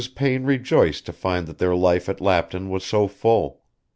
Payne 0.15 0.45
rejoiced 0.45 1.05
to 1.05 1.13
find 1.13 1.45
that 1.45 1.59
their 1.59 1.75
life 1.75 2.09
at 2.09 2.19
Lapton 2.21 2.71
was 2.71 2.83
so 2.83 3.07
full. 3.07 3.61